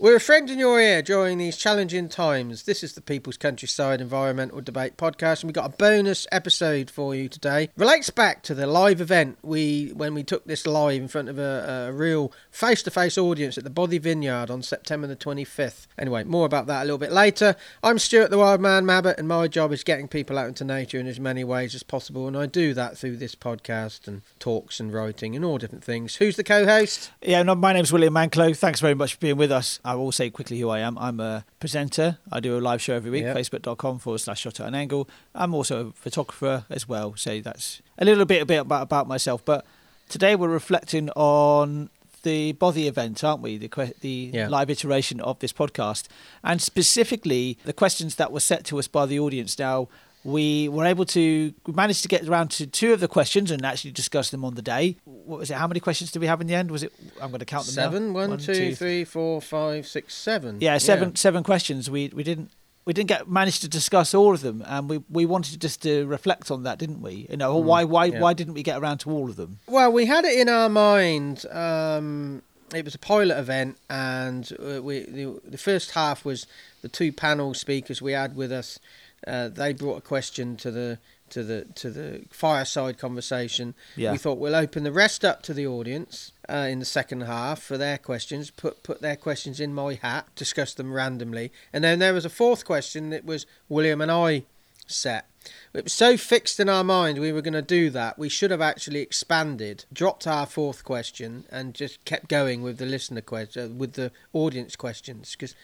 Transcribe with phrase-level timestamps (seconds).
[0.00, 2.62] We're a friend in your ear during these challenging times.
[2.62, 7.16] This is the People's Countryside Environmental Debate Podcast, and we've got a bonus episode for
[7.16, 7.70] you today.
[7.76, 11.36] Relates back to the live event we when we took this live in front of
[11.36, 15.88] a, a real face-to-face audience at the Bothy Vineyard on September the 25th.
[15.98, 17.56] Anyway, more about that a little bit later.
[17.82, 21.00] I'm Stuart the Wild Man Mabbott, and my job is getting people out into nature
[21.00, 24.78] in as many ways as possible, and I do that through this podcast and talks
[24.78, 26.14] and writing and all different things.
[26.14, 27.10] Who's the co-host?
[27.20, 28.56] Yeah, no, my name's William Manclow.
[28.56, 29.80] Thanks very much for being with us.
[29.88, 30.98] I will say quickly who I am.
[30.98, 32.18] I'm a presenter.
[32.30, 33.36] I do a live show every week, Yep.
[33.38, 35.08] facebook.com forward slash shot at an angle.
[35.34, 37.14] I'm also a photographer as well.
[37.16, 39.42] So that's a little bit, a bit about, about myself.
[39.44, 39.64] But
[40.08, 41.88] today we're reflecting on
[42.22, 43.56] the Bothy event, aren't we?
[43.56, 43.70] The,
[44.00, 44.48] the Yeah.
[44.48, 46.08] live iteration of this podcast.
[46.44, 49.58] And specifically the questions that were set to us by the audience.
[49.58, 49.88] Now,
[50.24, 53.64] we were able to we managed to get around to two of the questions and
[53.64, 54.96] actually discuss them on the day.
[55.04, 55.54] What was it?
[55.54, 56.70] How many questions did we have in the end?
[56.70, 56.92] Was it?
[57.20, 57.82] I'm going to count them now.
[57.90, 58.12] Seven.
[58.12, 60.58] One, One, two, two, three, four, five, six, seven.
[60.60, 61.88] yeah, seven seven questions.
[61.88, 62.50] We we didn't
[62.84, 66.06] we didn't get manage to discuss all of them, and we we wanted just to
[66.06, 67.26] reflect on that, didn't we?
[67.30, 68.20] You know, why why Mm, yeah.
[68.20, 69.58] why didn't we get around to all of them?
[69.66, 71.46] Well, we had it in our mind.
[71.50, 72.42] Um,
[72.74, 76.46] it was a pilot event, and uh, we the, the first half was
[76.82, 78.78] the two panel speakers we had with us.
[79.26, 80.98] Uh, they brought a question to the
[81.30, 83.74] to the to the fireside conversation.
[83.96, 84.12] Yeah.
[84.12, 87.62] We thought we'll open the rest up to the audience uh, in the second half
[87.62, 88.50] for their questions.
[88.50, 92.30] Put put their questions in my hat, discuss them randomly, and then there was a
[92.30, 94.44] fourth question that was William and I
[94.86, 95.26] set.
[95.72, 98.18] It was so fixed in our mind we were going to do that.
[98.18, 102.86] We should have actually expanded, dropped our fourth question, and just kept going with the
[102.86, 105.54] listener question, with the audience questions, because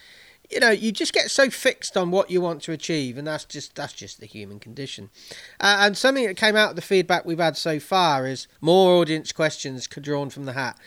[0.51, 3.45] you know you just get so fixed on what you want to achieve, and that's
[3.45, 5.11] just that's just the human condition.
[5.61, 9.01] Uh, and something that came out of the feedback we've had so far is more
[9.01, 10.79] audience questions drawn from the hat.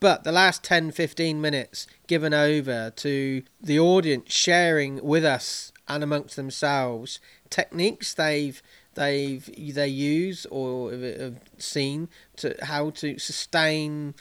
[0.00, 6.02] But the last 10 15 minutes given over to the audience sharing with us and
[6.02, 8.62] amongst themselves techniques they've
[8.94, 14.14] they've they use or have- seen to how to sustain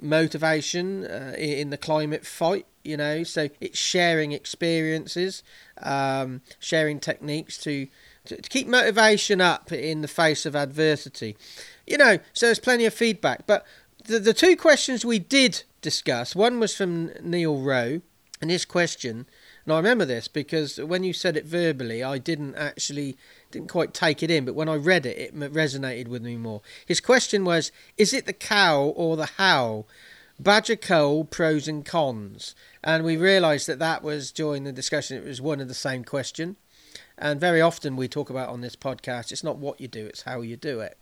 [0.00, 5.42] motivation uh, in the climate fight you know so it's sharing experiences
[5.82, 7.86] um, sharing techniques to,
[8.24, 11.36] to to keep motivation up in the face of adversity
[11.86, 13.66] you know so there's plenty of feedback but
[14.04, 18.00] the, the two questions we did discuss one was from neil rowe
[18.40, 19.26] and his question
[19.66, 23.16] and I remember this because when you said it verbally, I didn't actually
[23.50, 26.62] didn't quite take it in, but when I read it, it resonated with me more.
[26.86, 29.84] His question was: Is it the cow or the how?
[30.38, 32.54] Badger cull pros and cons,
[32.86, 35.16] and we realised that that was during the discussion.
[35.16, 36.54] It was one and the same question,
[37.18, 39.32] and very often we talk about on this podcast.
[39.32, 40.96] It's not what you do; it's how you do it.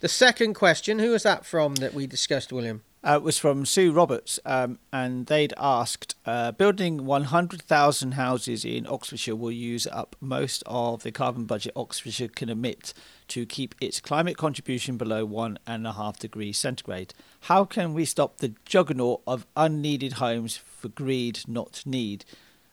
[0.00, 2.82] The second question: Who was that from that we discussed, William?
[3.04, 9.36] Uh, was from Sue Roberts, um, and they'd asked, uh, building 100,000 houses in Oxfordshire
[9.36, 12.94] will use up most of the carbon budget Oxfordshire can emit
[13.28, 17.12] to keep its climate contribution below one and a half degrees centigrade.
[17.42, 22.24] How can we stop the juggernaut of unneeded homes for greed, not need?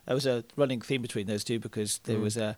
[0.05, 2.21] There was a running theme between those two because there Mm.
[2.23, 2.57] was a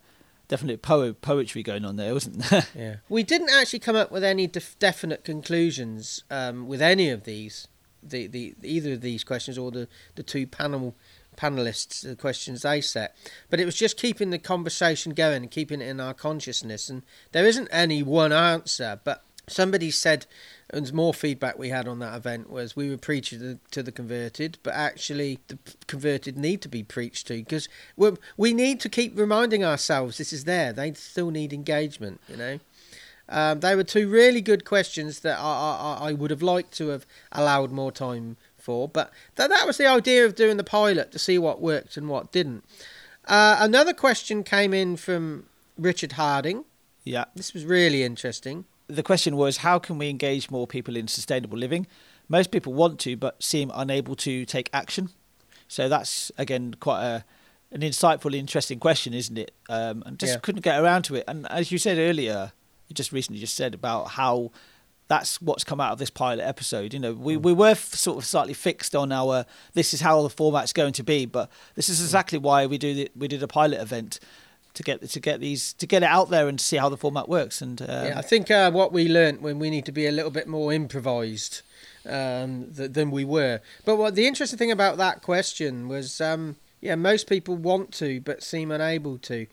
[0.53, 2.67] definite po- poetry going on there, wasn't there?
[2.75, 2.95] Yeah.
[3.09, 7.67] We didn't actually come up with any def- definite conclusions um, with any of these,
[8.03, 10.95] the, the either of these questions or the, the two panel
[11.35, 13.15] panelists the questions they set.
[13.49, 16.87] But it was just keeping the conversation going and keeping it in our consciousness.
[16.87, 20.27] And there isn't any one answer, but somebody said
[20.73, 23.83] and more feedback we had on that event was we were preaching to the, to
[23.83, 25.57] the converted, but actually the
[25.87, 27.69] converted need to be preached to because
[28.37, 30.73] we need to keep reminding ourselves this is there.
[30.73, 32.59] They still need engagement, you know.
[33.29, 36.89] Um, they were two really good questions that I, I, I would have liked to
[36.89, 41.11] have allowed more time for, but th- that was the idea of doing the pilot
[41.11, 42.65] to see what worked and what didn't.
[43.25, 45.45] Uh, another question came in from
[45.77, 46.65] Richard Harding.
[47.05, 47.25] yeah.
[47.35, 48.65] This was really interesting.
[48.87, 51.87] The question was how can we engage more people in sustainable living?
[52.29, 55.09] Most people want to, but seem unable to take action.
[55.67, 57.25] So that's again quite a
[57.71, 59.51] an insightful, interesting question, isn't it?
[59.67, 60.39] Um, and just Yeah.
[60.39, 61.23] couldn't get around to it.
[61.27, 62.51] And as you said earlier,
[62.87, 64.51] you just recently just said about how
[65.07, 66.93] that's what's come out of this pilot episode.
[66.93, 70.21] You know, we, we were f- sort of slightly fixed on our this is how
[70.21, 73.41] the format's going to be, but this is exactly why we do the, we did
[73.41, 74.19] a pilot event
[74.73, 77.29] to get to get these to get it out there and see how the format
[77.29, 77.61] works.
[77.61, 80.11] And um, yeah, I think uh, what we learnt when we need to be a
[80.11, 81.61] little bit more improvised
[82.07, 83.61] um, th- than we were.
[83.85, 88.21] But what the interesting thing about that question was, um, yeah, most people want to
[88.21, 89.47] but seem unable to.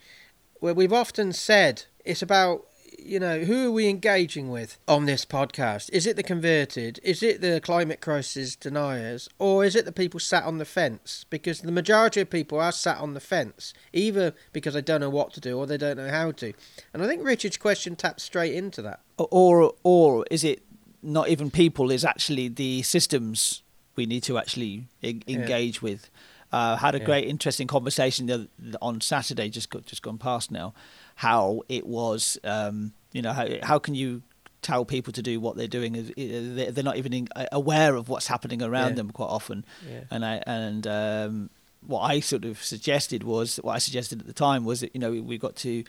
[0.60, 2.66] We've often said it's about
[3.04, 5.90] you know, who are we engaging with on this podcast?
[5.92, 7.00] Is it the converted?
[7.02, 9.28] Is it the climate crisis deniers?
[9.38, 11.24] Or is it the people sat on the fence?
[11.30, 15.10] Because the majority of people are sat on the fence, either because they don't know
[15.10, 16.52] what to do or they don't know how to.
[16.92, 19.00] And I think Richard's question taps straight into that.
[19.18, 20.62] Or or is it
[21.02, 21.90] not even people?
[21.90, 23.62] Is actually the systems
[23.96, 25.90] we need to actually e- engage yeah.
[25.90, 26.10] with?
[26.52, 27.04] Uh, had a yeah.
[27.04, 28.48] great, interesting conversation
[28.82, 30.74] on Saturday, just got, just gone past now.
[31.16, 34.22] How it was, um, you know, how how can you
[34.62, 36.12] tell people to do what they're doing?
[36.16, 38.94] They're not even aware of what's happening around yeah.
[38.96, 39.64] them quite often.
[39.88, 40.04] Yeah.
[40.10, 41.50] And I and um,
[41.86, 45.00] what I sort of suggested was what I suggested at the time was that you
[45.00, 45.84] know we, we got to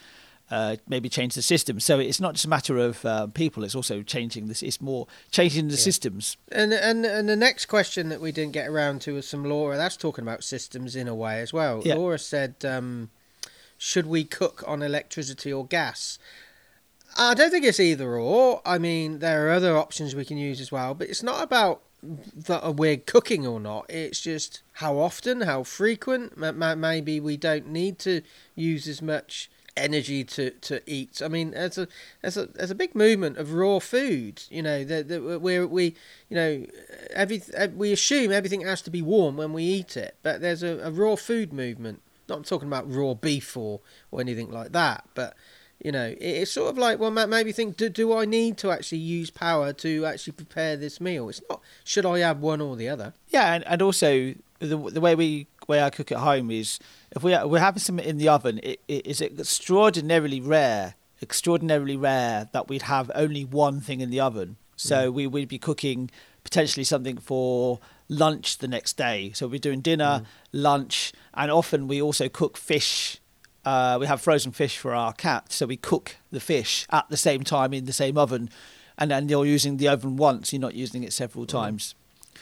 [0.50, 1.80] uh, maybe change the system.
[1.80, 4.62] So it's not just a matter of uh, people; it's also changing this.
[4.62, 5.80] It's more changing the yeah.
[5.80, 6.38] systems.
[6.52, 9.78] And and and the next question that we didn't get around to was some Laura.
[9.78, 11.82] That's talking about systems in a way as well.
[11.86, 11.96] Yeah.
[11.96, 13.10] Laura said, um,
[13.83, 16.19] "Should we cook on electricity or gas?"
[17.18, 18.62] I don't think it's either or.
[18.63, 21.81] I mean, there are other options we can use as well, but it's not about
[22.04, 23.88] that we're cooking or not.
[23.89, 26.38] It's just how often, how frequent.
[26.38, 28.22] Maybe we don't need to
[28.54, 31.22] use as much energy to, to eat.
[31.24, 31.88] I mean, there's a
[32.22, 34.44] there's a there's a big movement of raw food.
[34.51, 35.95] You know, that where we
[36.30, 36.66] you know
[37.10, 37.42] every
[37.75, 40.92] we assume everything has to be warm when we eat it, but there's a, a
[40.92, 42.04] raw food movement.
[42.31, 45.36] Not talking about raw beef or or anything like that, but
[45.83, 49.00] you know, it's sort of like well, maybe think do do I need to actually
[49.00, 51.30] use power to actually prepare this meal?
[51.30, 53.13] It's not should I have one or the other?
[53.30, 56.80] Yeah, and, and also the the way we way I cook at home is
[57.16, 62.50] if we we're having something in the oven, it, it is extraordinarily rare, extraordinarily rare
[62.54, 64.57] that we'd have only one thing in the oven.
[64.75, 65.13] So mm.
[65.13, 66.12] we would be cooking
[66.44, 67.80] potentially something for
[68.12, 69.31] lunch the next day.
[69.34, 70.25] So we're doing dinner, mm.
[70.52, 73.19] lunch, and often we also cook fish.
[73.66, 77.18] Uh, we have frozen fish for our cat, so we cook the fish at the
[77.18, 78.50] same time in the same oven,
[78.98, 80.52] and then you're using the oven once.
[80.52, 81.50] You're not using it several mm.
[81.50, 81.96] times.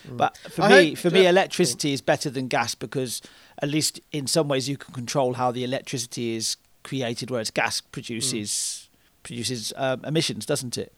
[0.08, 0.18] Mm.
[0.18, 3.22] But for I me, for me, electricity is better than gas because
[3.62, 7.82] at least in some ways you can control how the electricity is created, whereas gas
[7.82, 9.24] produces mm.
[9.24, 10.94] produces um, emissions, doesn't it?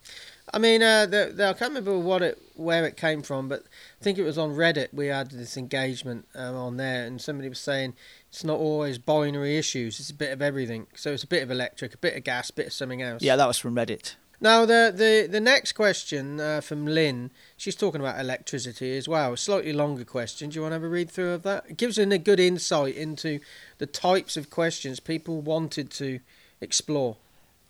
[0.54, 3.64] I mean, uh, the, the, I can't remember what it where it came from, but
[4.00, 4.94] I think it was on Reddit.
[4.94, 7.94] We had this engagement um, on there, and somebody was saying
[8.30, 10.88] it's not always binary issues; it's a bit of everything.
[10.96, 13.22] So it's a bit of electric, a bit of gas, a bit of something else.
[13.22, 14.16] Yeah, that was from Reddit.
[14.44, 19.34] Now, the, the, the next question uh, from Lyn, she's talking about electricity as well.
[19.34, 20.50] A slightly longer question.
[20.50, 21.66] Do you want to have a read through of that?
[21.70, 23.40] It gives a good insight into
[23.78, 26.22] the types of questions people wanted to
[26.60, 27.18] explore.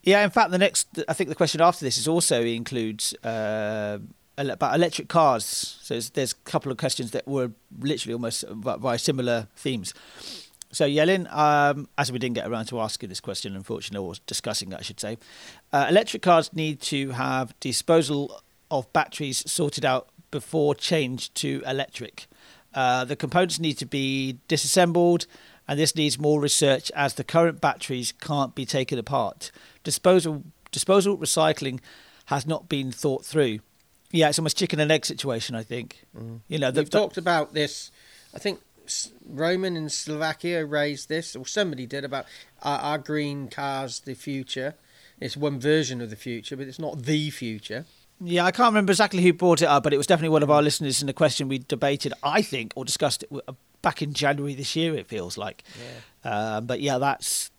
[0.03, 4.00] Yeah, in fact, the next, I think the question after this is also includes uh,
[4.38, 5.45] about electric cars.
[5.81, 9.94] So there's, a couple of questions that were literally almost by similar themes.
[10.71, 14.71] So, Yelin, um, as we didn't get around to asking this question, unfortunately, or discussing
[14.71, 15.18] it, I should say,
[15.74, 22.27] uh, electric cars need to have disposal of batteries sorted out before change to electric.
[22.74, 25.27] Uh, the components need to be disassembled,
[25.71, 29.53] and this needs more research as the current batteries can't be taken apart.
[29.85, 31.79] Disposal, disposal, recycling
[32.25, 33.59] has not been thought through.
[34.12, 35.56] Yeah, it's almost chicken and egg situation.
[35.56, 36.03] I think.
[36.13, 36.41] Mm.
[36.50, 37.89] You know, the, we've the, talked about this.
[38.35, 38.59] I think
[39.25, 42.25] Roman in Slovakia raised this, or somebody did about
[42.62, 44.75] our, our green cars, the future.
[45.21, 47.85] It's one version of the future, but it's not the future.
[48.23, 50.51] Yeah, I can't remember exactly who brought it up, but it was definitely one of
[50.51, 54.13] our listeners in the question we debated, I think, or discussed it uh, back in
[54.13, 54.95] January this year.
[54.95, 55.63] It feels like,
[56.23, 56.31] yeah.
[56.31, 57.50] Uh, but yeah, that's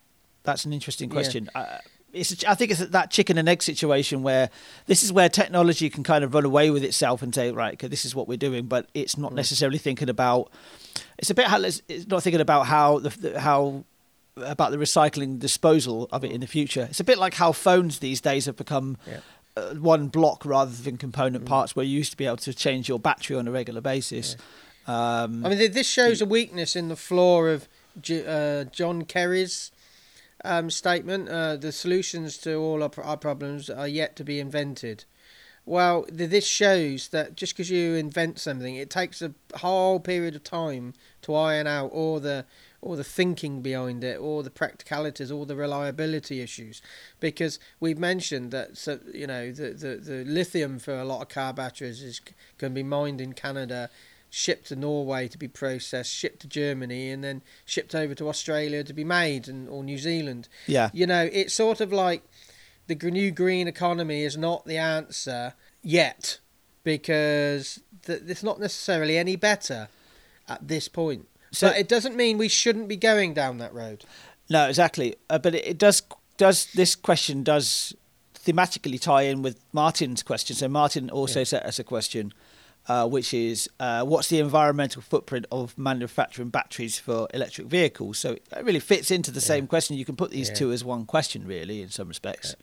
[0.43, 1.49] that's an interesting question.
[1.53, 1.61] Yeah.
[1.61, 1.77] Uh,
[2.13, 4.49] it's, I think it's that chicken and egg situation where
[4.85, 8.05] this is where technology can kind of run away with itself and say, right, this
[8.05, 9.35] is what we're doing, but it's not mm.
[9.35, 10.51] necessarily thinking about.
[11.17, 11.47] It's a bit.
[11.89, 13.83] It's not thinking about how the how
[14.37, 16.87] about the recycling disposal of it in the future.
[16.89, 18.97] It's a bit like how phones these days have become.
[19.05, 19.19] Yeah.
[19.55, 21.47] Uh, one block rather than component mm.
[21.47, 24.35] parts, where you used to be able to change your battery on a regular basis.
[24.87, 25.23] Yeah.
[25.23, 27.69] Um, I mean, this shows a weakness in the flaw of
[28.01, 29.71] G- uh, John Kerry's
[30.43, 31.29] um, statement.
[31.29, 35.05] Uh, the solutions to all our, our, problems are yet to be invented.
[35.65, 40.43] Well, this shows that just because you invent something, it takes a whole period of
[40.43, 42.45] time to iron out all the
[42.83, 46.81] all the thinking behind it, or the practicalities, all the reliability issues.
[47.19, 51.29] Because we've mentioned that so, you know the, the, the lithium for a lot of
[51.29, 52.19] car batteries is
[52.57, 53.89] going to be mined in Canada
[54.29, 58.83] shipped to Norway to be processed, shipped to Germany, and then shipped over to Australia
[58.83, 60.49] to be made, and or New Zealand.
[60.67, 62.23] Yeah, you know, it's sort of like
[62.87, 66.39] the new green economy is not the answer yet
[66.83, 69.87] because th- it's not necessarily any better
[70.47, 71.27] at this point.
[71.53, 74.03] So but it doesn't mean we shouldn't be going down that road.
[74.49, 75.15] No, exactly.
[75.29, 76.01] Uh, but it, it does
[76.37, 77.95] does this question does
[78.35, 80.55] thematically tie in with Martin's question.
[80.55, 81.45] So Martin also Yeah.
[81.45, 82.33] set us a question,
[82.87, 88.17] uh, which is uh, what's the environmental footprint of manufacturing batteries for electric vehicles?
[88.17, 89.95] So it really fits into the same question.
[89.95, 90.55] You can put these Yeah.
[90.55, 92.55] two as one question, really, in some respects.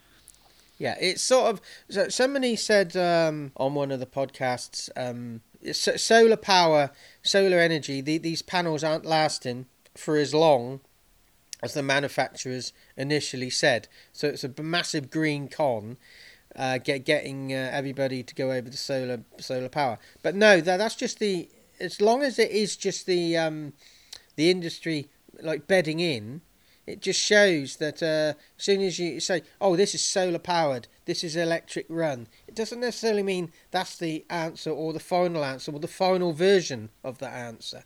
[0.80, 1.60] Yeah, it's sort of.
[1.90, 6.90] So somebody said um, on one of the podcasts, um, so- solar power,
[7.22, 8.00] solar energy.
[8.00, 10.80] The, these panels aren't lasting for as long
[11.62, 13.88] as the manufacturers initially said.
[14.14, 15.98] So it's a massive green con.
[16.56, 20.78] Uh, get getting uh, everybody to go over to solar solar power, but no, that
[20.78, 21.48] that's just the.
[21.78, 23.74] As long as it is just the um,
[24.36, 25.10] the industry
[25.42, 26.40] like bedding in,
[26.86, 30.88] it just shows that uh, as soon as you say, "Oh, this is solar powered,
[31.04, 35.72] this is electric run," it doesn't necessarily mean that's the answer or the final answer
[35.72, 37.84] or the final version of the answer.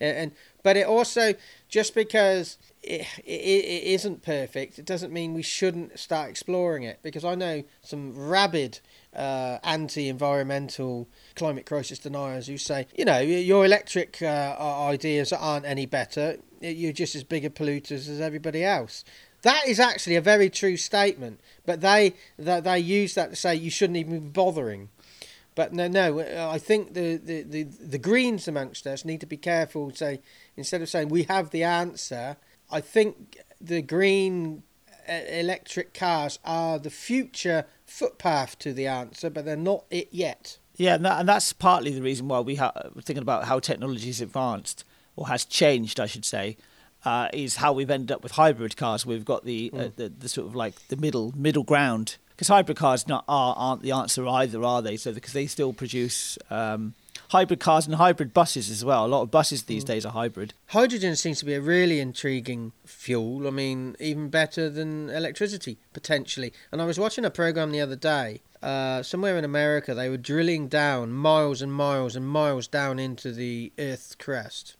[0.00, 0.32] And,
[0.62, 1.34] but it also
[1.68, 7.00] just because it, it, it isn't perfect, it doesn't mean we shouldn't start exploring it.
[7.02, 8.80] Because I know some rabid
[9.14, 11.06] uh, anti-environmental
[11.36, 16.38] climate crisis deniers who say, you know, your electric uh, ideas aren't any better.
[16.60, 19.04] You're just as big a polluters as everybody else.
[19.42, 23.54] That is actually a very true statement, but they they, they use that to say
[23.54, 24.90] you shouldn't even be bothering.
[25.54, 26.20] But no, no.
[26.20, 29.90] I think the, the, the, the Greens amongst us need to be careful.
[29.92, 30.20] Say
[30.56, 32.36] instead of saying we have the answer,
[32.70, 34.62] I think the green
[35.08, 40.58] uh, electric cars are the future footpath to the answer, but they're not it yet.
[40.76, 43.58] Yeah, and, that, and that's partly the reason why we ha- we're thinking about how
[43.58, 44.84] technology has advanced
[45.16, 46.56] or has changed, I should say,
[47.04, 49.06] uh, is how we've ended up with hybrid cars.
[49.06, 52.78] We've got the, uh, the the sort of like the middle middle ground because hybrid
[52.78, 54.96] cars not are aren't the answer either, are they?
[54.96, 56.94] So because they still produce um,
[57.30, 59.06] hybrid cars and hybrid buses as well.
[59.06, 60.54] A lot of buses these days are hybrid.
[60.68, 63.46] Hydrogen seems to be a really intriguing fuel.
[63.46, 66.52] I mean, even better than electricity, potentially.
[66.72, 68.42] And I was watching a program the other day.
[68.62, 73.32] Uh, somewhere in America, they were drilling down miles and miles and miles down into
[73.32, 74.76] the Earth's crust.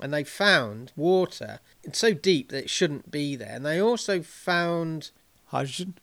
[0.00, 1.60] And they found water.
[1.82, 3.52] It's so deep that it shouldn't be there.
[3.54, 5.10] And they also found
[5.46, 5.94] Hydrogen.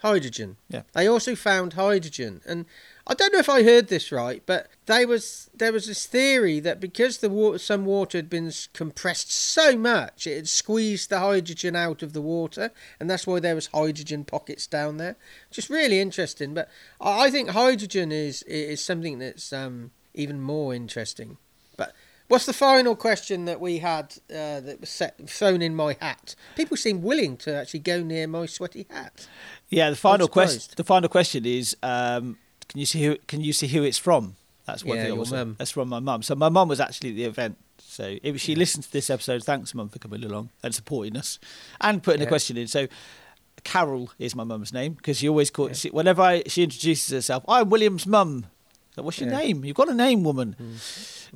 [0.00, 0.56] hydrogen.
[0.68, 0.82] Yeah.
[0.92, 2.66] They also found hydrogen, and
[3.06, 6.60] I don't know if I heard this right, but they was there was this theory
[6.60, 11.18] that because the water, some water had been compressed so much, it had squeezed the
[11.18, 15.16] hydrogen out of the water, and that's why there was hydrogen pockets down there.
[15.50, 16.54] Just really interesting.
[16.54, 16.68] But
[17.00, 21.38] I think hydrogen is is something that's um, even more interesting.
[22.30, 26.36] What's the final question that we had uh, that was set, thrown in my hat?
[26.54, 29.26] People seem willing to actually go near my sweaty hat.
[29.68, 30.72] Yeah, the final question.
[30.76, 33.16] The final question is: um, Can you see who?
[33.26, 34.36] Can you see who it's from?
[34.64, 35.14] That's one Yeah, thing.
[35.16, 35.54] your.
[35.58, 36.22] That's from my mum.
[36.22, 37.56] So my mum was actually at the event.
[37.80, 41.40] So if she listened to this episode, thanks, mum, for coming along and supporting us
[41.80, 42.28] and putting a Yeah.
[42.28, 42.68] question in.
[42.68, 42.86] So
[43.64, 45.80] Carol is my mum's name because she always calls.
[45.80, 48.46] She, whenever I, she introduces herself, I'm William's mum.
[49.02, 49.38] What's your Yeah.
[49.38, 49.64] name?
[49.64, 50.56] You've got a name, woman.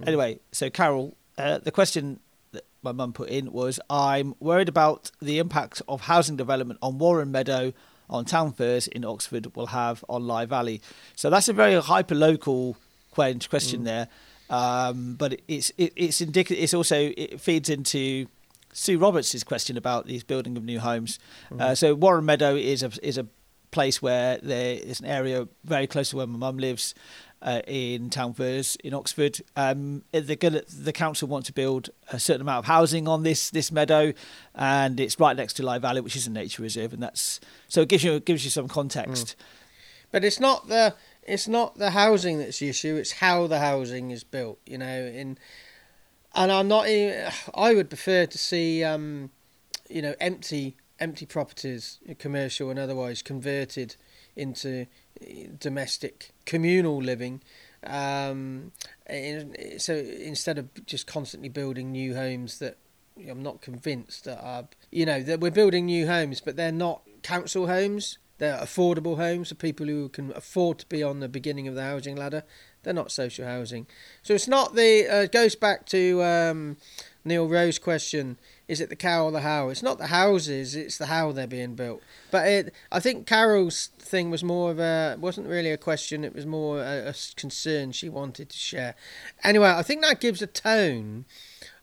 [0.07, 2.21] Anyway, so Carol, uh, the question
[2.53, 6.99] that my mum put in was I'm worried about the impact of housing development on
[6.99, 7.73] Warren Meadow,
[8.11, 10.81] on Town Furze in Oxford will have on Lye Valley.
[11.17, 12.77] So that's a very hyper local
[13.11, 14.09] question there.
[14.51, 16.63] Um, but it's it, it's indicative.
[16.63, 18.27] It's also it feeds into
[18.75, 21.19] Sue Roberts' question about these building of new homes.
[21.59, 23.27] Uh, so Warren Meadow is a is a
[23.75, 26.95] place where there is an area very close to where my mum lives
[27.43, 29.41] uh, in Town Furze in Oxford.
[29.57, 34.13] Um, the council want to build a certain amount of housing on this this meadow,
[34.55, 37.83] and it's right next to Lye Valley, which is a nature reserve, and that's so
[37.83, 39.37] it gives you it gives you some context.
[40.11, 42.97] But it's not the it's not the housing that's the issue.
[42.97, 44.59] It's how the housing is built.
[44.65, 45.37] You know, in
[46.35, 46.89] and I'm not.
[46.89, 49.31] even- I would prefer to see, um,
[49.89, 53.95] you know, empty empty properties, commercial and otherwise, converted
[54.35, 54.87] into
[55.21, 57.43] eh, domestic communal living.
[57.87, 58.73] Um,
[59.77, 62.79] so instead of just constantly building new homes that
[63.29, 67.03] I'm not convinced that are, you know, that we're building new homes, but they're not
[67.23, 68.19] council homes.
[68.39, 71.85] They're affordable homes for people who can afford to be on the beginning of the
[71.85, 72.43] housing ladder.
[72.83, 73.87] They're not social housing.
[74.23, 75.07] So it's not the.
[75.09, 76.77] Uh, it goes back to um,
[77.25, 79.69] Neil Rowe's question: Is it the cow or the how?
[79.69, 82.03] It's not the houses; it's the how they're being built.
[82.31, 86.25] But it, I think Carol's thing was more of a wasn't really a question.
[86.25, 88.95] It was more a concern she wanted to share.
[89.43, 91.27] Anyway, I think that gives a tone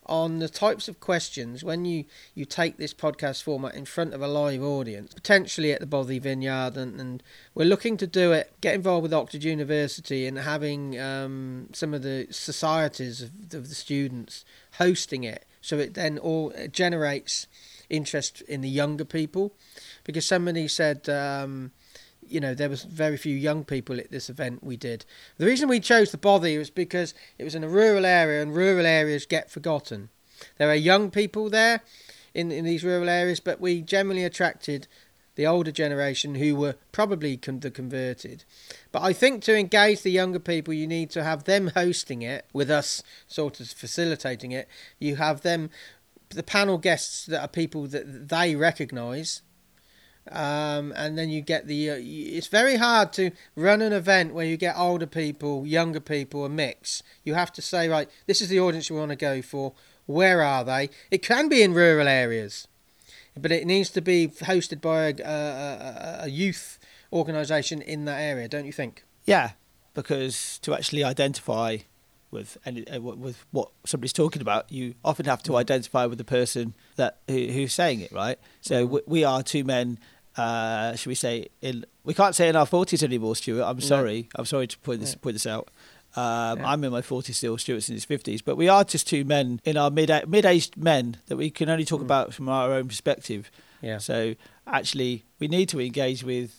[0.05, 4.21] on the types of questions when you, you take this podcast format in front of
[4.21, 7.23] a live audience, potentially at the Bothy Vineyard, and, and
[7.53, 12.01] we're looking to do it, get involved with Oxford University and having um, some of
[12.01, 17.47] the societies of, of the students hosting it, so it then all it generates
[17.89, 19.53] interest in the younger people,
[20.03, 21.07] because somebody said.
[21.09, 21.71] Um,
[22.27, 25.03] you know, there was very few young people at this event we did.
[25.37, 28.55] The reason we chose the Bothy was because it was in a rural area, and
[28.55, 30.09] rural areas get forgotten.
[30.57, 31.81] There are young people there
[32.33, 34.87] in in these rural areas, but we generally attracted
[35.41, 38.43] the older generation who were probably con- the converted.
[38.91, 42.45] But I think to engage the younger people, you need to have them hosting it
[42.53, 44.67] with us, sort of facilitating it.
[44.99, 45.71] You have them,
[46.29, 49.41] the panel guests that are people that they recognise.
[50.31, 51.89] Um, and then you get the.
[51.89, 56.45] Uh, it's very hard to run an event where you get older people, younger people,
[56.45, 57.01] a mix.
[57.23, 59.73] You have to say, right, this is the audience you want to go for.
[60.05, 60.91] Where are they?
[61.09, 62.67] It can be in rural areas
[63.41, 66.79] but it needs to be hosted by a, a, a youth
[67.11, 69.03] organisation in that area, don't you think?
[69.25, 69.51] Yeah,
[69.93, 71.77] because to actually identify
[72.31, 76.23] with any uh, with what somebody's talking about, you often have to identify with the
[76.23, 78.39] person that who, who's saying it, right?
[78.61, 79.99] So we, we are two men.
[80.37, 81.85] Uh, should we say in?
[82.05, 83.65] We can't say in our forties anymore, Stuart.
[83.65, 84.29] I'm sorry.
[84.33, 84.39] No.
[84.39, 85.19] I'm sorry to point this yeah.
[85.21, 85.69] point this out.
[86.15, 86.69] Um, yeah.
[86.69, 89.61] I'm in my 40s still, Stuart's in his 50s, but we are just two men
[89.63, 92.05] in our mid mid aged men that we can only talk mm.
[92.05, 93.49] about from our own perspective.
[93.81, 93.97] Yeah.
[93.97, 94.35] So
[94.67, 96.57] actually, we need to engage with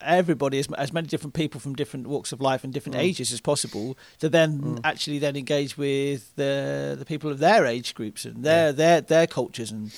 [0.00, 3.00] everybody, as, as many different people from different walks of life and different mm.
[3.00, 4.80] ages as possible, to then mm.
[4.84, 8.72] actually then engage with the the people of their age groups and their yeah.
[8.72, 9.94] their their cultures, and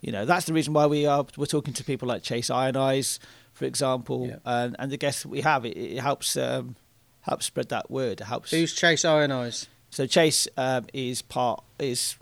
[0.00, 3.18] you know that's the reason why we are we're talking to people like Chase Iron-Eyes,
[3.52, 4.36] for example, yeah.
[4.44, 5.64] and and the guests that we have.
[5.64, 6.36] It, it helps.
[6.36, 6.76] Um,
[7.22, 8.20] helps spread that word.
[8.20, 8.50] It helps.
[8.50, 9.68] Who's Chase Iron-Eyes?
[9.90, 12.16] So Chase um, is part is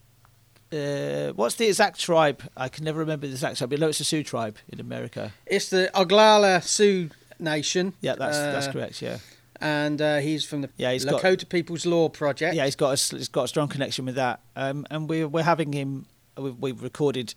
[0.73, 2.43] uh, what's the exact tribe?
[2.57, 3.71] I can never remember the exact tribe.
[3.71, 5.33] But no, it's the Sioux tribe in America.
[5.47, 7.95] It's the Oglala Sioux Nation.
[8.01, 9.03] Yeah, that's uh, that's correct.
[9.03, 9.19] Yeah.
[9.61, 12.55] And uh, he's from the yeah, he's Lakota got, People's Law Project.
[12.55, 14.41] Yeah, he's got a, he's got a strong connection with that.
[14.57, 16.07] Um, and we're we're having him.
[16.37, 17.35] We've, we've recorded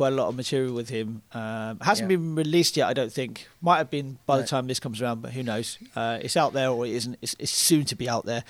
[0.00, 1.20] quite a lot of material with him.
[1.34, 2.16] Um, hasn't yeah.
[2.16, 3.46] been released yet, I don't think.
[3.60, 4.40] Might have been by right.
[4.40, 5.76] the time this comes around, but who knows?
[5.94, 7.18] Uh, it's out there or it isn't.
[7.20, 8.42] It's, it's soon to be out there.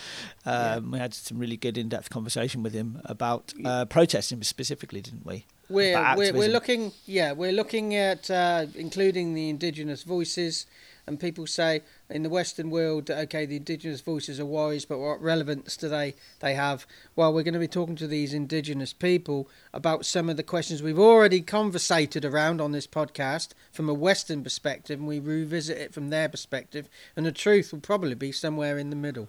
[0.47, 0.79] Um, yeah.
[0.79, 5.45] We had some really good in-depth conversation with him about uh, protesting specifically, didn't we?
[5.69, 10.67] We're, we're, we're looking, yeah, we're looking at uh, including the indigenous voices
[11.11, 15.21] and people say in the Western world, okay, the indigenous voices are wise, but what
[15.21, 16.87] relevance do they, they have?
[17.17, 20.83] Well, we're going to be talking to these indigenous people about some of the questions
[20.83, 25.93] we've already conversated around on this podcast from a Western perspective, and we revisit it
[25.93, 29.29] from their perspective, and the truth will probably be somewhere in the middle.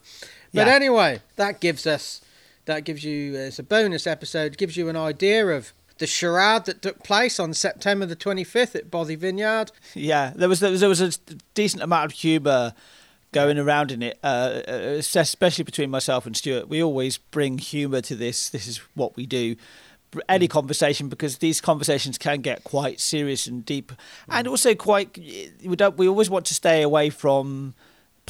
[0.53, 0.75] But yeah.
[0.75, 2.21] anyway, that gives us,
[2.65, 6.65] that gives you, uh, as a bonus episode, gives you an idea of the charade
[6.65, 9.71] that took place on September the 25th at Bothy Vineyard.
[9.93, 11.11] Yeah, there was there was, there was a
[11.53, 12.73] decent amount of humour
[13.31, 16.67] going around in it, uh, uh, especially between myself and Stuart.
[16.67, 18.49] We always bring humour to this.
[18.49, 19.55] This is what we do.
[20.27, 20.51] Any mm.
[20.51, 23.93] conversation because these conversations can get quite serious and deep,
[24.27, 25.17] and also quite.
[25.17, 25.97] We don't.
[25.97, 27.73] We always want to stay away from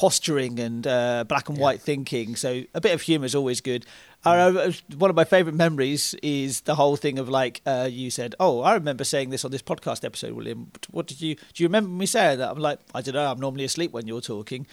[0.02, 2.36] posturing and uh, black and white thinking.
[2.36, 3.86] So a bit of humour is always good.
[4.26, 8.34] Uh, one of my favourite memories is the whole thing of like uh, you said,
[8.40, 10.72] "Oh, I remember saying this on this podcast episode, William.
[10.90, 11.42] What did you do?
[11.58, 13.32] You remember me saying that?" I'm like, "I don't know.
[13.32, 14.66] I'm normally asleep when you're talking,"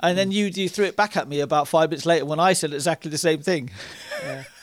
[0.00, 0.34] and then mm.
[0.34, 3.10] you you threw it back at me about five minutes later when I said exactly
[3.10, 3.70] the same thing.
[4.22, 4.44] Yeah.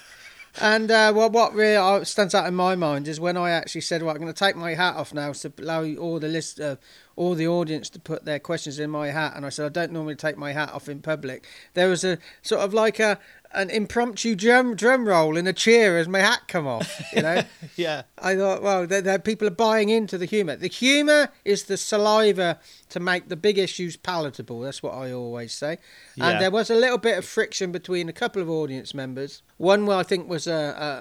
[0.59, 3.81] And uh, what what really uh, stands out in my mind is when I actually
[3.81, 6.59] said, "Well, I'm going to take my hat off now to allow all the list,
[6.59, 6.75] uh,
[7.15, 9.93] all the audience to put their questions in my hat." And I said, "I don't
[9.93, 13.17] normally take my hat off in public." There was a sort of like a
[13.53, 17.01] an impromptu drum drum roll in a cheer as my hat come off.
[17.13, 17.43] You know.
[17.75, 18.03] yeah.
[18.17, 20.55] I thought, well, they're, they're, people are buying into the humour.
[20.55, 22.59] The humour is the saliva
[22.89, 24.61] to make the big issues palatable.
[24.61, 25.77] That's what I always say.
[26.15, 26.29] Yeah.
[26.29, 29.41] And there was a little bit of friction between a couple of audience members.
[29.57, 30.53] One, well, I think, was a,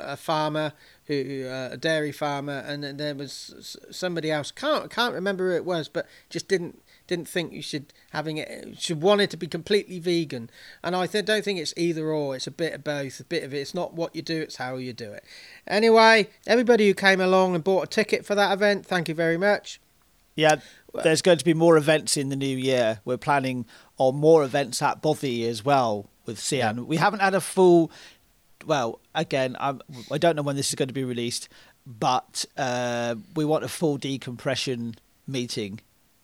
[0.09, 0.73] a, a farmer
[1.07, 4.53] who uh, a dairy farmer, and then there was somebody else.
[4.53, 8.81] Can't can't remember who it was, but just didn't didn't think you should having it
[8.81, 10.49] should want it to be completely vegan.
[10.83, 12.37] And I th- don't think it's either or.
[12.37, 13.19] It's a bit of both.
[13.19, 13.59] A bit of it.
[13.59, 14.41] It's not what you do.
[14.41, 15.25] It's how you do it.
[15.67, 19.37] Anyway, everybody who came along and bought a ticket for that event, thank you very
[19.37, 19.81] much.
[20.37, 20.61] Yeah,
[21.03, 23.01] there's going to be more events in the new year.
[23.05, 23.67] We're planning
[23.99, 26.77] on more events at Bothy as well with Sian.
[26.77, 26.83] Yeah.
[26.85, 27.91] We haven't had a full.
[28.65, 31.49] Well, again, I'm, I don't know when this is going to be released,
[31.85, 34.95] but uh, we want a full decompression
[35.27, 35.81] meeting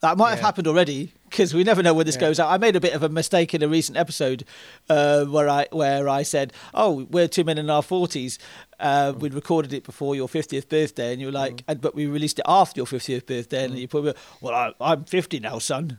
[0.07, 0.35] that might yeah.
[0.37, 2.21] have happened already because we never know when this yeah.
[2.21, 2.49] goes out.
[2.49, 4.45] I made a bit of a mistake in a recent episode
[4.89, 8.39] uh, where I where I said, "Oh, we're two men in our forties.
[8.79, 9.19] Uh, mm.
[9.19, 11.81] We'd recorded it before your fiftieth birthday, and you're like, mm.
[11.81, 13.71] but we released it after your fiftieth birthday, mm.
[13.71, 15.99] and you put, well, I, am fifty now, son.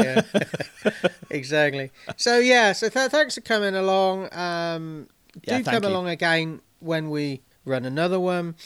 [0.00, 0.22] yeah,
[1.30, 1.92] exactly.
[2.16, 4.34] So yeah, so th- thanks for coming along.
[4.34, 5.90] Um, do yeah, come you.
[5.90, 8.56] along again when we run another one.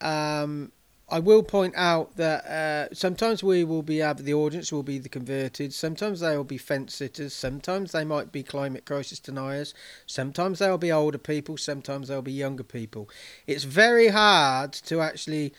[0.00, 0.72] Um,
[1.10, 5.08] I will point out that uh, sometimes we will be the audience will be the
[5.08, 5.72] converted.
[5.72, 7.32] Sometimes they will be fence sitters.
[7.32, 9.72] Sometimes they might be climate crisis deniers.
[10.06, 11.56] Sometimes they'll be older people.
[11.56, 13.08] Sometimes they'll be younger people.
[13.46, 15.54] It's very hard to actually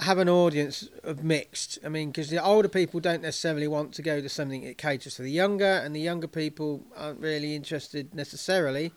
[0.00, 1.78] have an audience of mixed.
[1.84, 5.14] I mean, because the older people don't necessarily want to go to something that caters
[5.14, 8.92] to the younger, and the younger people aren't really interested necessarily.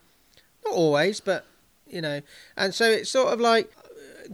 [0.66, 1.46] Not always, but
[1.88, 2.22] you know.
[2.58, 3.72] And so it's sort of like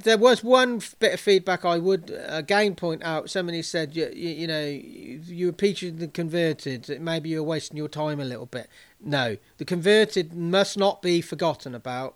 [0.03, 3.29] there was one bit of feedback I would again point out.
[3.29, 7.01] Somebody said, you, you, you know, you were featured the converted.
[7.01, 8.69] Maybe you're wasting your time a little bit.
[9.01, 12.15] No, the converted must not be forgotten about.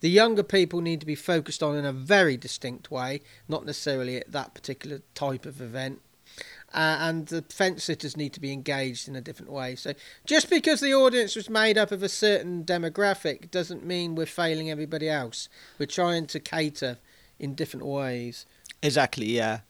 [0.00, 4.16] The younger people need to be focused on in a very distinct way, not necessarily
[4.16, 6.00] at that particular type of event.
[6.72, 9.74] Uh, and the fence sitters need to be engaged in a different way.
[9.74, 9.92] So
[10.24, 14.70] just because the audience was made up of a certain demographic doesn't mean we're failing
[14.70, 15.48] everybody else.
[15.78, 16.98] We're trying to cater
[17.40, 18.46] in different ways.
[18.82, 19.60] Exactly, yeah.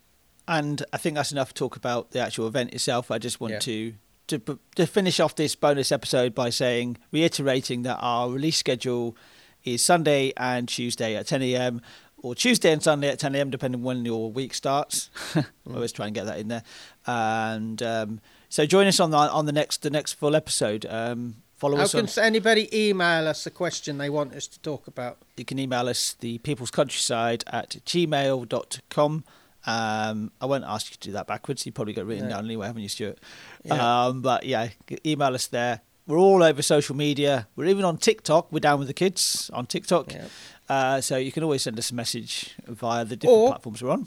[0.47, 3.11] And I think that's enough to talk about the actual event itself.
[3.11, 3.59] I just want Yeah.
[3.61, 3.95] to,
[4.29, 9.17] to to finish off this bonus episode by saying, reiterating that our release schedule
[9.65, 11.83] is Sunday and Tuesday at 10 a.m.
[12.19, 13.51] or Tuesday and Sunday at 10 a.m.
[13.51, 15.11] depending when your week starts.
[15.35, 16.63] I always try and get that in there.
[17.07, 20.87] And um, so join us on the on the next the next full episode.
[20.89, 22.07] Um, follow How us on.
[22.07, 25.19] can anybody email us a question they want us to talk about?
[25.37, 29.25] you can email us the people's countryside at gmail.com
[29.67, 31.67] um, I won't ask you to do that backwards.
[31.67, 32.37] You probably got it written No.
[32.37, 33.19] down anyway, haven't you, Stuart?
[33.63, 34.07] Yeah.
[34.07, 34.71] Um, but yeah,
[35.05, 35.83] email us there.
[36.07, 37.47] We're all over social media.
[37.57, 38.51] We're even on TikTok.
[38.51, 40.15] We're down with the kids on TikTok.
[40.15, 40.25] Yeah.
[40.67, 43.91] Uh, so you can always send us a message via the different Or- platforms we're
[43.91, 44.07] on.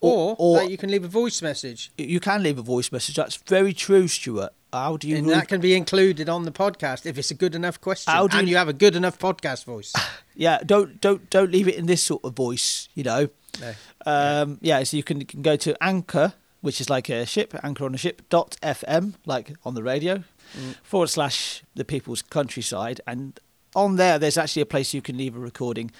[0.00, 3.14] Or, or that you can leave a voice message, you can leave a voice message.
[3.14, 4.52] That's very true, Stuart.
[4.72, 7.34] How do you and re- that can be included on the podcast if it's a
[7.34, 9.92] good enough question, How do and you- you have a good enough podcast voice.
[10.34, 13.28] yeah don't don't don't leave it in this sort of voice you know
[13.60, 13.74] No.
[14.06, 16.32] um yeah so you can you can go to anchor
[16.62, 20.24] which is like a ship anchor on a ship dot fm like on the radio
[20.58, 20.74] Mm.
[20.82, 23.40] forward slash the people's countryside and
[23.74, 25.90] on there there's actually a place you can leave a recording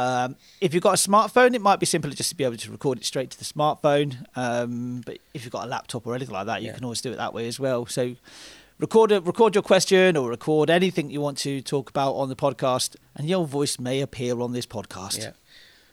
[0.00, 2.70] um, if you've got a smartphone it might be simpler just to be able to
[2.70, 6.34] record it straight to the smartphone um, but if you've got a laptop or anything
[6.34, 6.74] like that you Yeah.
[6.76, 8.14] can always do it that way as well so
[8.78, 12.36] record a, record your question or record anything you want to talk about on the
[12.36, 15.32] podcast and your voice may appear on this podcast Yeah.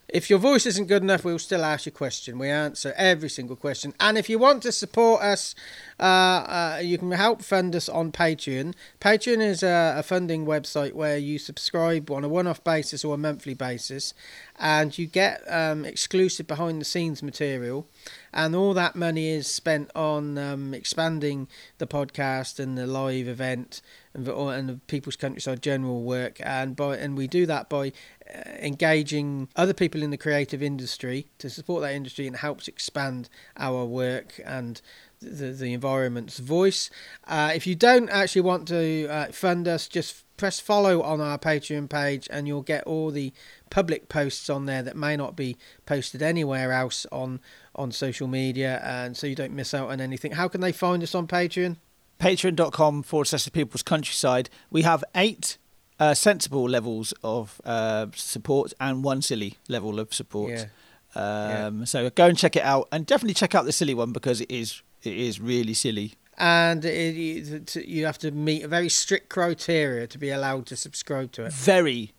[0.10, 2.39] If your voice isn't good enough, we'll still ask your question.
[2.39, 3.93] We answer every single question.
[4.00, 5.54] And if you want to support us,
[6.00, 8.74] uh, uh, you can help fund us on Patreon.
[9.02, 13.15] Patreon is a, a funding website where you subscribe on a one off basis or
[13.15, 14.13] a monthly basis,
[14.58, 17.86] and you get um, exclusive behind the scenes material.
[18.34, 23.82] And all that money is spent on um, expanding the podcast and the live event
[24.18, 26.40] and and the People's Countryside general work.
[26.44, 27.94] And by and we do that by
[28.34, 33.30] uh, engaging other people in the creative industry to support that industry and helps expand
[33.58, 34.82] our work and
[35.20, 36.90] the, the environment's voice.
[37.26, 41.38] Uh, if you don't actually want to uh, fund us, just press follow on our
[41.38, 43.34] Patreon page and you'll get all the
[43.72, 47.40] public posts on there that may not be posted anywhere else on
[47.76, 50.32] on social media and so you don't miss out on anything.
[50.34, 51.78] How can they find us on Patreon?
[52.20, 55.58] patreon.com forward slash the people's countryside we have eight
[56.00, 60.68] uh, sensible levels of uh, support and one silly level of support
[61.16, 61.66] Yeah.
[61.66, 64.42] um, so go and check it out and definitely check out the silly one because
[64.42, 69.30] it is it is really silly And it, you have to meet a very strict
[69.30, 71.54] criteria to be allowed to subscribe to it.
[71.54, 72.12] very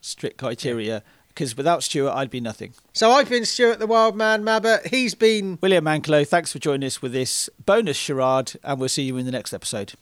[0.00, 1.02] strict criteria
[1.36, 4.86] because without Stuart I'd be nothing So I've been Stuart the Wild Man Mabbott.
[4.88, 9.02] He's been William Manklow thanks for joining us with this bonus charade and we'll see
[9.02, 9.92] you in the next episode